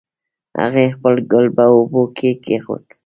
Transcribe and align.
هغې 0.61 0.85
خپل 0.95 1.15
ګل 1.31 1.47
په 1.57 1.63
اوبو 1.75 2.01
کې 2.17 2.31
کېښود 2.43 2.85